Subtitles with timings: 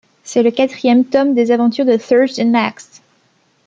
[0.23, 3.03] C'est le quatrième tome des aventures de Thursday Next.